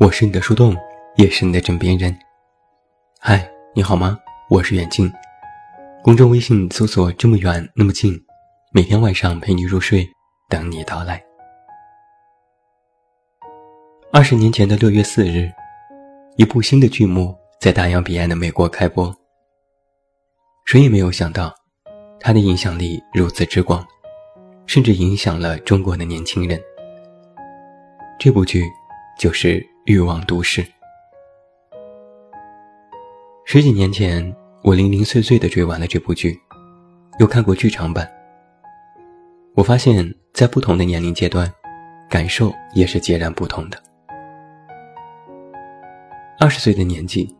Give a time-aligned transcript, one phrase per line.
[0.00, 0.74] 我是你的树洞，
[1.16, 2.18] 也是你的枕边人。
[3.18, 4.18] 嗨，你好吗？
[4.48, 5.12] 我是远近，
[6.02, 8.18] 公众微信搜索“这么远那么近”，
[8.72, 10.08] 每天晚上陪你入睡，
[10.48, 11.22] 等你到来。
[14.10, 15.52] 二十年前的六月四日，
[16.38, 19.14] 一部新的剧目在大洋彼岸的美国开播。
[20.64, 21.54] 谁也没有想到，
[22.18, 23.86] 它的影响力如此之广，
[24.64, 26.58] 甚至影响了中国的年轻人。
[28.18, 28.64] 这部剧
[29.18, 29.62] 就是。
[29.90, 30.64] 欲望都市。
[33.44, 36.38] 十几年前，我零零碎碎的追完了这部剧，
[37.18, 38.08] 又看过剧场版。
[39.56, 41.52] 我发现，在不同的年龄阶段，
[42.08, 43.76] 感受也是截然不同的。
[46.38, 47.36] 二十岁的年纪，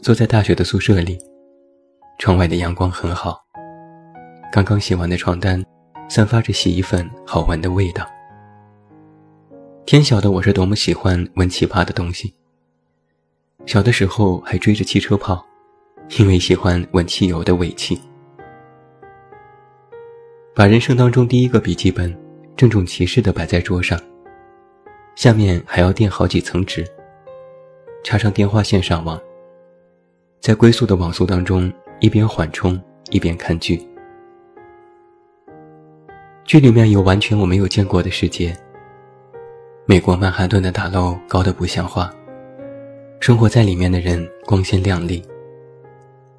[0.00, 1.18] 坐在大学的宿舍里，
[2.20, 3.44] 窗外的阳光很好，
[4.52, 5.60] 刚刚洗完的床单，
[6.08, 8.06] 散发着洗衣粉好闻的味道。
[9.90, 12.34] 天晓得我是多么喜欢闻奇葩的东西。
[13.64, 15.42] 小的时候还追着汽车跑，
[16.18, 17.98] 因为喜欢闻汽油的尾气。
[20.54, 22.14] 把人生当中第一个笔记本
[22.54, 23.98] 郑重其事地摆在桌上，
[25.14, 26.86] 下面还要垫好几层纸，
[28.04, 29.18] 插上电话线上网，
[30.38, 32.78] 在龟速的网速当中一边缓冲
[33.08, 33.82] 一边看剧。
[36.44, 38.54] 剧里面有完全我没有见过的世界。
[39.90, 42.12] 美国曼哈顿的大楼高得不像话，
[43.20, 45.26] 生活在里面的人光鲜亮丽，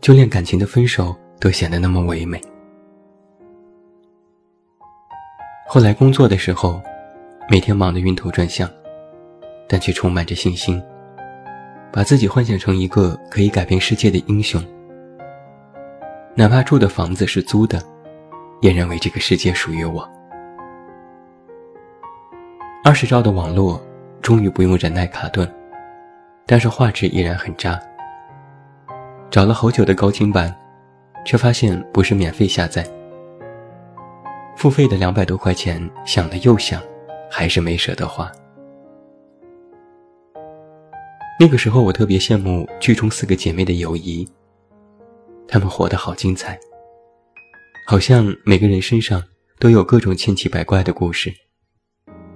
[0.01, 2.39] 就连感情的分手都显得那么唯美。
[5.65, 6.79] 后来工作的时候，
[7.49, 8.69] 每天忙得晕头转向，
[9.67, 10.79] 但却充满着信心，
[11.91, 14.63] 把自己幻想成一个可以改变世界的英雄。
[16.35, 17.81] 哪怕住的房子是租的，
[18.61, 20.07] 也认为这个世界属于我。
[22.89, 23.79] 二十兆的网络，
[24.19, 25.47] 终于不用忍耐卡顿，
[26.47, 27.79] 但是画质依然很渣。
[29.29, 30.51] 找了好久的高清版，
[31.23, 32.83] 却发现不是免费下载，
[34.57, 36.81] 付费的两百多块钱，想了又想，
[37.29, 38.31] 还是没舍得花。
[41.39, 44.27] 那个时候我特别羡慕剧中四个姐妹的友谊，
[45.47, 46.59] 她们活得好精彩，
[47.85, 49.23] 好像每个人身上
[49.59, 51.31] 都有各种千奇百怪的故事。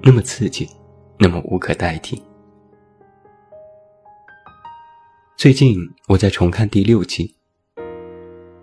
[0.05, 0.69] 那么刺激，
[1.17, 2.21] 那么无可代替。
[5.37, 5.77] 最近
[6.09, 7.33] 我在重看第六季，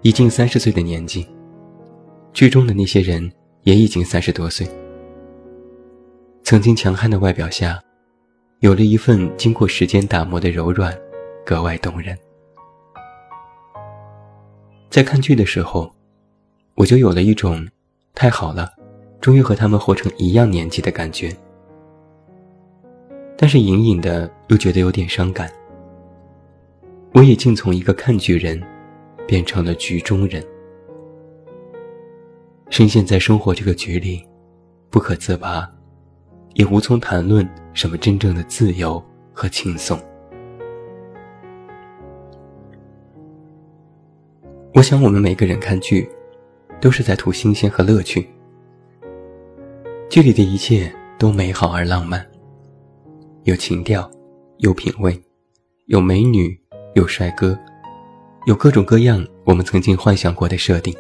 [0.03, 1.27] 已近三十岁的年纪，
[2.35, 4.69] 剧中的那些人也已经三十多岁。
[6.43, 7.83] 曾经强悍的外表下，
[8.59, 10.95] 有了一份经过时间打磨的柔软，
[11.47, 12.19] 格外动人。
[14.91, 15.91] 在看剧的时候，
[16.75, 17.67] 我就有了一种
[18.15, 18.80] 太好了。
[19.21, 21.31] 终于和他们活成一样年纪的感觉，
[23.37, 25.51] 但是隐隐的又觉得有点伤感。
[27.13, 28.63] 我也竟从一个看剧人，
[29.27, 30.43] 变成了局中人，
[32.71, 34.27] 深陷在生活这个局里，
[34.89, 35.71] 不可自拔，
[36.55, 39.03] 也无从谈论什么真正的自由
[39.35, 39.99] 和轻松。
[44.73, 46.09] 我想，我们每个人看剧，
[46.81, 48.27] 都是在图新鲜和乐趣。
[50.11, 52.27] 剧里的一切都美好而浪漫，
[53.45, 54.11] 有情调，
[54.59, 55.17] 有品味，
[55.87, 56.61] 有美女，
[56.95, 57.57] 有帅哥，
[58.45, 60.93] 有各种各样我们曾经幻想过的设定。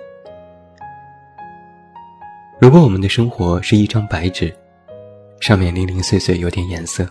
[2.61, 4.55] 如果我们的生活是一张白纸，
[5.41, 7.05] 上面零零碎碎有点颜色，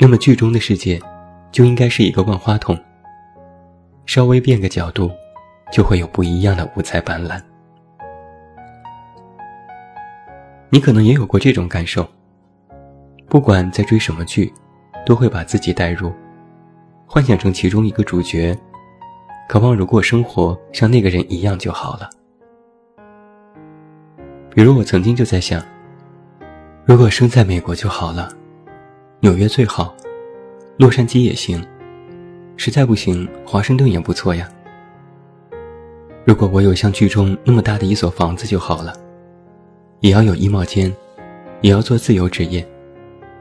[0.00, 1.00] 那么剧中的世界
[1.52, 2.76] 就应该是一个万花筒，
[4.04, 5.12] 稍微变个角度，
[5.70, 7.40] 就会有不一样的五彩斑斓。
[10.70, 12.06] 你可能也有过这种感受。
[13.28, 14.52] 不管在追什么剧，
[15.04, 16.12] 都会把自己带入，
[17.06, 18.56] 幻想成其中一个主角，
[19.48, 22.08] 渴望如果生活像那个人一样就好了。
[24.50, 25.62] 比如我曾经就在想，
[26.84, 28.32] 如果生在美国就好了，
[29.20, 29.94] 纽约最好，
[30.78, 31.64] 洛杉矶也行，
[32.56, 34.48] 实在不行，华盛顿也不错呀。
[36.24, 38.92] 如果我有像剧中那么大的一所房子就好了。
[40.00, 40.94] 也要有衣帽间，
[41.62, 42.66] 也要做自由职业，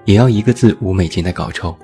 [0.05, 1.75] 也要一个字五美金的搞抽。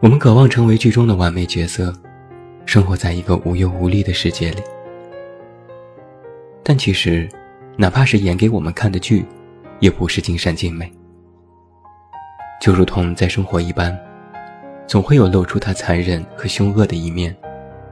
[0.00, 1.92] 我们渴望成为剧中的完美角色，
[2.66, 4.62] 生活在一个无忧无虑的世界里。
[6.62, 7.28] 但其实，
[7.76, 9.24] 哪怕是演给我们看的剧，
[9.78, 10.92] 也不是尽善尽美。
[12.60, 13.98] 就如同在生活一般，
[14.86, 17.34] 总会有露出它残忍和凶恶的一面，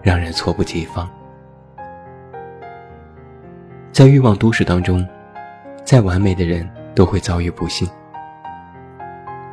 [0.03, 1.09] 让人猝不及防。
[3.93, 5.07] 在欲望都市当中，
[5.85, 7.89] 再完美的人都会遭遇不幸。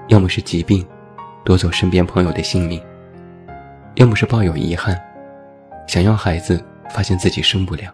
[0.07, 0.85] 要么是疾病，
[1.43, 2.79] 夺走身边朋友的性命；
[3.95, 4.99] 要么是抱有遗憾，
[5.87, 7.85] 想要孩子，发现自己生不了；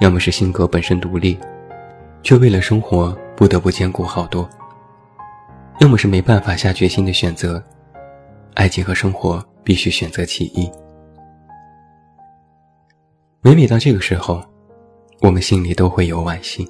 [0.00, 1.36] 要么是性格本身独立，
[2.22, 4.48] 却为了生活不得不兼顾好多；
[5.80, 7.60] 要么是没办法下决心的选择，
[8.54, 10.70] 爱情和生活必须选择其一。
[13.40, 14.40] 每每到这个时候，
[15.22, 16.68] 我们心里都会有惋惜。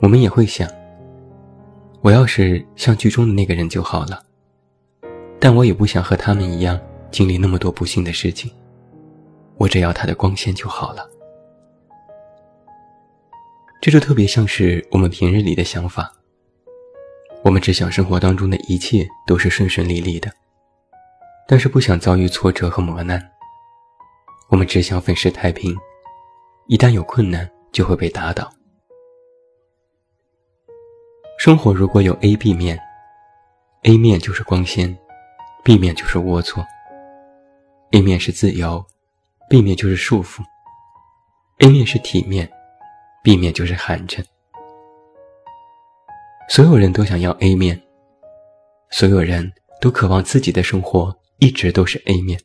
[0.00, 0.66] 我们也会想：
[2.00, 4.24] 我要是像剧中的那个人就好了。
[5.38, 8.50] 但我也不想和他们一样经历那么多不幸的事情。
[9.58, 11.06] 我只要他的光鲜就好了。
[13.82, 16.10] 这就特别像是我们平日里的想法。
[17.42, 20.32] 我们只想生活当中的一切都是顺顺利利的，
[21.46, 23.22] 但是不想遭遇挫折和磨难。
[24.48, 25.76] 我们只想粉饰太平，
[26.68, 28.52] 一旦有困难就会被打倒。
[31.38, 32.76] 生活如果有 A、B 面
[33.84, 34.96] ，A 面就是光鲜
[35.62, 36.64] ，B 面就是龌龊。
[37.92, 38.84] A 面是自由
[39.48, 40.42] ，B 面就是束缚。
[41.58, 42.50] A 面是体面
[43.22, 44.24] ，B 面就是寒碜。
[46.48, 47.80] 所有人都想要 A 面，
[48.90, 52.40] 所有人都渴望自己的生活一直都是 A 面。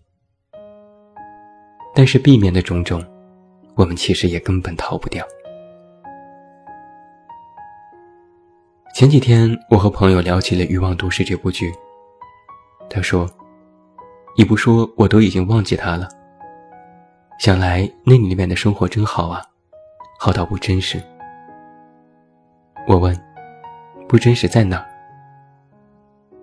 [1.95, 3.03] 但是 B 面的种种，
[3.75, 5.25] 我们其实也根本逃不掉。
[8.94, 11.71] 前几天我和朋友聊起了《欲望都市》这部剧，
[12.89, 13.27] 他说
[14.38, 16.07] ：“你不说我都已经忘记它了。
[17.39, 19.41] 想来那里面的生活真好啊，
[20.19, 21.01] 好到不真实。”
[22.88, 23.18] 我问
[24.07, 24.85] ：“不真实在哪？”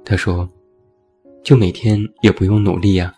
[0.04, 0.48] 他说
[1.44, 3.14] ：“就每天也不用努力呀，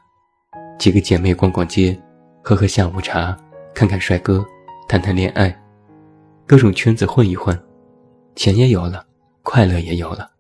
[0.79, 1.99] 几个姐妹逛逛街。”
[2.43, 3.37] 喝喝下午茶，
[3.75, 4.45] 看看帅哥，
[4.89, 5.57] 谈谈恋爱，
[6.47, 7.59] 各种圈子混一混，
[8.35, 9.07] 钱也有了，
[9.43, 10.31] 快乐也有了。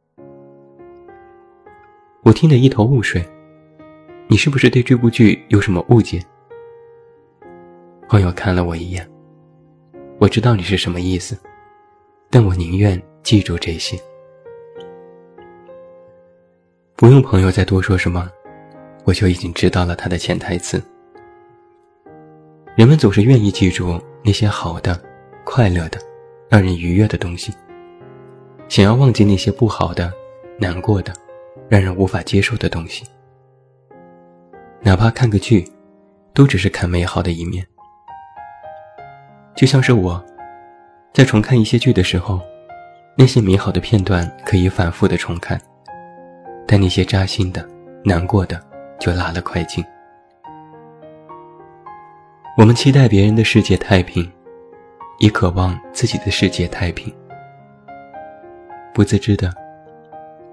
[2.23, 3.25] 我听得一头雾水，
[4.29, 6.21] 你是不是对这部剧有什么误解？
[8.09, 9.09] 朋友看了我一眼，
[10.19, 11.39] 我知道你是什么意思，
[12.29, 13.99] 但我宁愿记住这些。
[16.97, 18.31] 不用朋友再多说什么，
[19.05, 20.83] 我就已经知道了他的潜台词。
[22.81, 24.99] 人们总是愿意记住那些好的、
[25.45, 26.01] 快乐的、
[26.49, 27.53] 让人愉悦的东西，
[28.71, 30.11] 想要忘记那些不好的、
[30.59, 31.13] 难过的、
[31.69, 33.05] 让人无法接受的东西。
[34.81, 35.63] 哪怕看个剧，
[36.33, 37.63] 都只是看美好的一面。
[39.55, 40.25] 就像是我，
[41.13, 42.41] 在重看一些剧的时候，
[43.15, 45.61] 那些美好的片段可以反复的重看，
[46.67, 47.63] 但那些扎心的、
[48.07, 48.59] 难过的，
[48.99, 49.85] 就拉了快进。
[52.57, 54.31] 我们期待别人的世界太平，
[55.19, 57.15] 也渴望自己的世界太平。
[58.93, 59.55] 不自知的，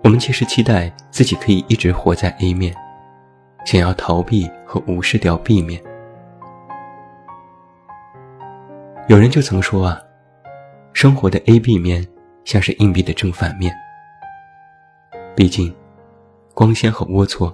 [0.03, 2.73] 我们其实期待自己可以一直活在 A 面，
[3.65, 5.81] 想要逃避和无视掉 B 面。
[9.07, 9.99] 有人就曾说啊，
[10.93, 12.05] 生活的 A、B 面
[12.45, 13.73] 像是硬币的正反面。
[15.35, 15.75] 毕竟，
[16.53, 17.51] 光鲜和龌龊，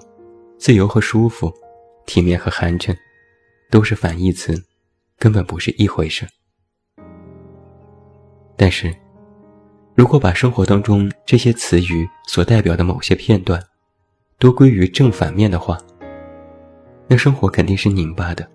[0.59, 1.51] 自由和舒服，
[2.05, 2.93] 体面和寒碜。
[3.73, 4.53] 都是反义词，
[5.17, 6.27] 根本不是一回事。
[8.55, 8.95] 但是，
[9.95, 13.59] 如果把生活当中这些词语所代表的某些片段，
[14.37, 15.75] 都归于正反面的话，
[17.07, 18.47] 那生活肯定是拧巴的、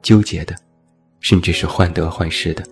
[0.00, 0.56] 纠结的，
[1.20, 2.64] 甚至是患得患失的。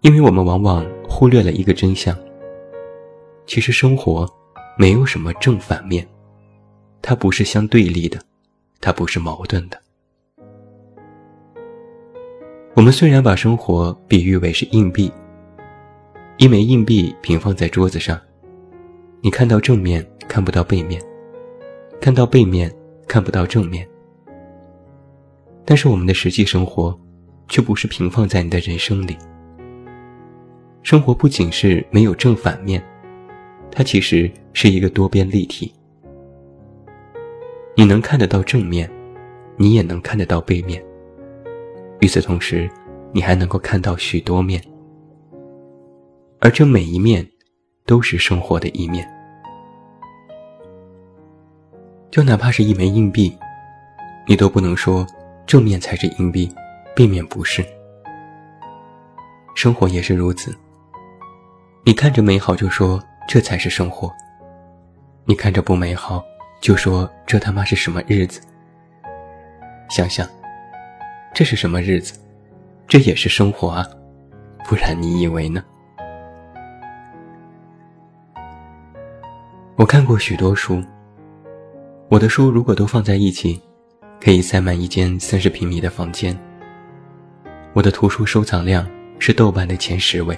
[0.00, 2.16] 因为我们往往忽略了一个真相：
[3.46, 4.26] 其实生活
[4.78, 6.08] 没有什么正反面，
[7.02, 8.18] 它不是相对立的。
[8.84, 9.80] 它不是矛盾的。
[12.74, 15.10] 我们虽然把生活比喻为是硬币，
[16.36, 18.20] 一枚硬币平放在桌子上，
[19.22, 21.00] 你看到正面看不到背面，
[21.98, 22.70] 看到背面
[23.08, 23.88] 看不到正面。
[25.64, 26.94] 但是我们的实际生活，
[27.48, 29.16] 却不是平放在你的人生里。
[30.82, 32.84] 生活不仅是没有正反面，
[33.70, 35.72] 它其实是一个多边立体。
[37.76, 38.88] 你能看得到正面，
[39.56, 40.82] 你也能看得到背面。
[42.00, 42.70] 与此同时，
[43.12, 44.62] 你还能够看到许多面，
[46.38, 47.28] 而这每一面
[47.84, 49.08] 都是生活的一面。
[52.12, 53.36] 就哪怕是一枚硬币，
[54.28, 55.04] 你都不能说
[55.44, 56.48] 正面才是硬币，
[56.94, 57.64] 背面不是。
[59.56, 60.56] 生活也是如此。
[61.84, 64.12] 你看着美好就说这才是生活，
[65.24, 66.22] 你看着不美好。
[66.64, 68.40] 就说这他妈是什么日子？
[69.90, 70.26] 想想，
[71.34, 72.18] 这是什么日子？
[72.88, 73.86] 这也是生活啊，
[74.66, 75.62] 不然你以为呢？
[79.76, 80.82] 我看过许多书，
[82.08, 83.60] 我的书如果都放在一起，
[84.18, 86.34] 可以塞满一间三十平米的房间。
[87.74, 90.34] 我的图书收藏量是豆瓣的前十位。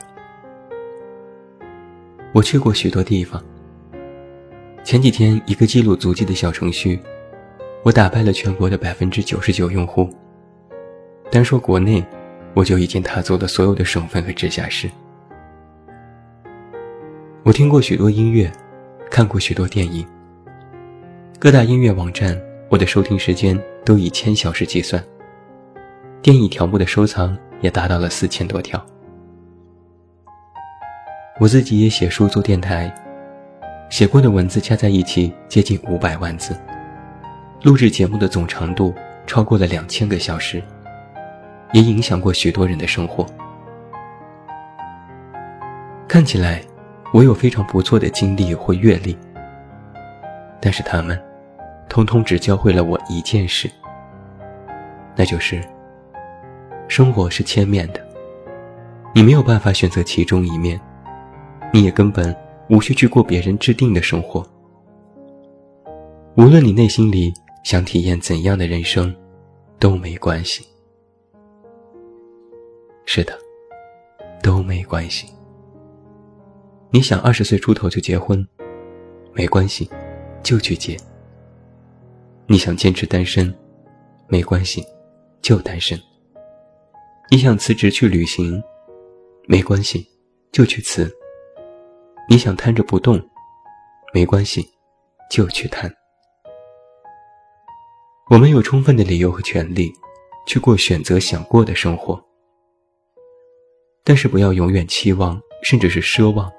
[2.32, 3.40] 我去过许多地方。
[4.86, 7.00] 前几天，一个记录足迹的小程序，
[7.82, 10.08] 我打败了全国的百分之九十九用户。
[11.28, 12.06] 单说国内，
[12.54, 14.88] 我就已经踏足了所有的省份和直辖市。
[17.42, 18.48] 我听过许多音乐，
[19.10, 20.06] 看过许多电影。
[21.40, 25.04] 各大音乐网站，我的收听时间都以千小时计算。
[26.22, 28.80] 电影条目的收藏也达到了四千多条。
[31.40, 32.94] 我自己也写书做电台。
[33.88, 36.54] 写过的文字加在一起接近五百万字，
[37.62, 38.92] 录制节目的总长度
[39.26, 40.62] 超过了两千个小时，
[41.72, 43.24] 也影响过许多人的生活。
[46.08, 46.60] 看起来
[47.12, 49.16] 我有非常不错的经历或阅历，
[50.60, 51.18] 但是他们，
[51.88, 53.70] 通通只教会了我一件事，
[55.14, 55.62] 那就是：
[56.88, 58.00] 生活是千面的，
[59.14, 60.78] 你没有办法选择其中一面，
[61.72, 62.34] 你也根本。
[62.68, 64.44] 无需去过别人制定的生活。
[66.36, 67.32] 无论你内心里
[67.64, 69.14] 想体验怎样的人生，
[69.78, 70.66] 都没关系。
[73.04, 73.38] 是的，
[74.42, 75.26] 都没关系。
[76.90, 78.46] 你想二十岁出头就结婚，
[79.32, 79.88] 没关系，
[80.42, 80.96] 就去结。
[82.46, 83.52] 你想坚持单身，
[84.28, 84.84] 没关系，
[85.40, 85.98] 就单身。
[87.30, 88.62] 你想辞职去旅行，
[89.46, 90.06] 没关系，
[90.52, 91.12] 就去辞。
[92.28, 93.20] 你想瘫着不动，
[94.12, 94.68] 没关系，
[95.30, 95.88] 就去瘫。
[98.28, 99.92] 我们有充分的理由和权利，
[100.44, 102.20] 去过选择想过的生活。
[104.02, 106.50] 但是不要永远期望，甚至是奢望，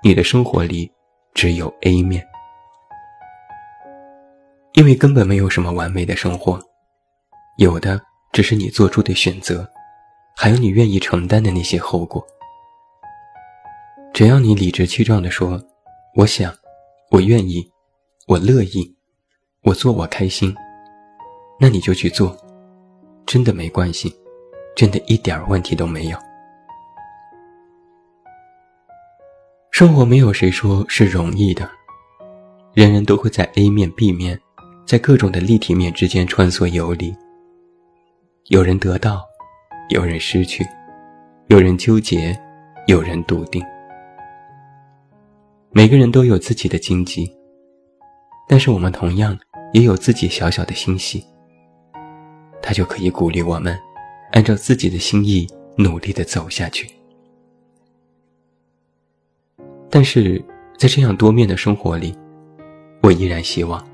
[0.00, 0.88] 你的生活里
[1.34, 2.24] 只有 A 面，
[4.74, 6.60] 因为根本没有什么完美的生活，
[7.58, 8.00] 有的
[8.32, 9.68] 只是你做出的选择，
[10.36, 12.24] 还有你愿意承担的那些后果。
[14.14, 15.60] 只要你理直气壮地说
[16.14, 16.54] ：“我想，
[17.10, 17.68] 我愿意，
[18.28, 18.96] 我乐意，
[19.64, 20.54] 我做我开心。”
[21.58, 22.36] 那你就去做，
[23.26, 24.14] 真的没关系，
[24.76, 26.18] 真的一点问题都没有。
[29.72, 31.68] 生活没有谁说是容易的，
[32.72, 34.40] 人人都会在 A 面、B 面，
[34.86, 37.12] 在各种的立体面之间穿梭游离。
[38.46, 39.24] 有人得到，
[39.88, 40.64] 有人失去，
[41.48, 42.40] 有人纠结，
[42.86, 43.60] 有人笃定。
[45.76, 47.28] 每个人都有自己的荆棘，
[48.46, 49.36] 但是我们同样
[49.72, 51.24] 也有自己小小的欣喜。
[52.62, 53.76] 他就可以鼓励我们，
[54.30, 55.44] 按照自己的心意
[55.76, 56.88] 努力的走下去。
[59.90, 60.40] 但是
[60.78, 62.16] 在这样多面的生活里，
[63.02, 63.84] 我依然希望，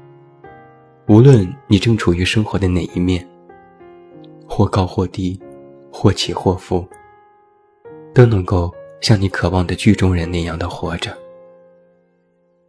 [1.08, 3.26] 无论你正处于生活的哪一面，
[4.46, 5.40] 或高或低，
[5.90, 6.86] 或起或伏，
[8.12, 8.70] 都能够
[9.00, 11.16] 像你渴望的剧中人那样的活着。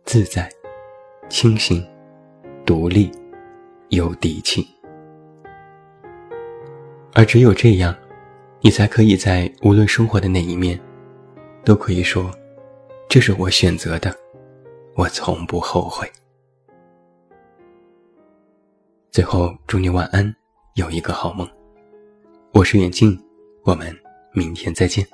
[0.03, 0.49] 自在、
[1.29, 1.85] 清醒、
[2.65, 3.09] 独立、
[3.89, 4.67] 有底气，
[7.13, 7.95] 而只有这样，
[8.59, 10.79] 你才可以在无论生活的哪一面，
[11.63, 12.29] 都可以说
[13.07, 14.13] ：“这是我选择的，
[14.95, 16.09] 我从不后悔。”
[19.11, 20.33] 最后，祝你晚安，
[20.75, 21.47] 有一个好梦。
[22.53, 23.17] 我是远近，
[23.63, 23.95] 我们
[24.33, 25.05] 明天再见。